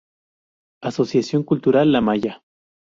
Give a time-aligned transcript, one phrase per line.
[0.81, 2.41] Asociación Cultural La Maya